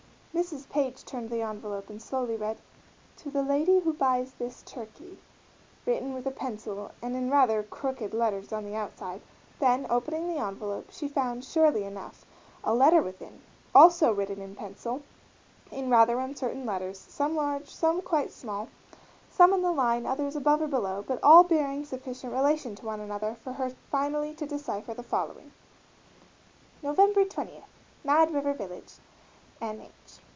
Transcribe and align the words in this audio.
Mrs. 0.33 0.69
Page 0.69 1.03
turned 1.03 1.29
the 1.29 1.41
envelope 1.41 1.89
and 1.89 2.01
slowly 2.01 2.37
read, 2.37 2.57
"To 3.17 3.29
the 3.29 3.43
lady 3.43 3.79
who 3.79 3.91
buys 3.93 4.31
this 4.31 4.61
turkey," 4.63 5.19
written 5.85 6.13
with 6.13 6.25
a 6.25 6.31
pencil 6.31 6.91
and 7.01 7.17
in 7.17 7.29
rather 7.29 7.63
crooked 7.63 8.13
letters 8.13 8.53
on 8.53 8.63
the 8.63 8.73
outside; 8.73 9.19
then 9.59 9.85
opening 9.89 10.29
the 10.29 10.39
envelope 10.39 10.87
she 10.89 11.09
found, 11.09 11.43
surely 11.43 11.83
enough, 11.83 12.25
a 12.63 12.73
letter 12.73 13.01
within, 13.01 13.41
also 13.75 14.13
written 14.13 14.41
in 14.41 14.55
pencil, 14.55 15.01
in 15.69 15.89
rather 15.89 16.17
uncertain 16.17 16.65
letters, 16.65 16.97
some 16.97 17.35
large, 17.35 17.67
some 17.69 18.01
quite 18.01 18.31
small, 18.31 18.69
some 19.29 19.51
on 19.53 19.61
the 19.61 19.69
line, 19.71 20.05
others 20.05 20.37
above 20.37 20.61
or 20.61 20.67
below, 20.67 21.03
but 21.05 21.21
all 21.21 21.43
bearing 21.43 21.83
sufficient 21.83 22.31
relation 22.31 22.73
to 22.73 22.85
one 22.85 23.01
another 23.01 23.35
for 23.43 23.51
her 23.53 23.69
finally 23.91 24.33
to 24.33 24.45
decipher 24.47 24.93
the 24.93 25.03
following: 25.03 25.51
Nov. 26.81 26.95
20, 26.97 27.63
_Mad 28.05 28.33
River 28.33 28.53
Village, 28.53 28.93
N. 29.63 29.79
H. 29.81 29.89